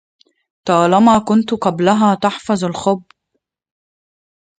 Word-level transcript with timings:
طالما 0.67 1.19
كنت 1.19 1.53
قبلها 1.53 2.15
تحفظ 2.15 2.65
الخب 2.65 3.03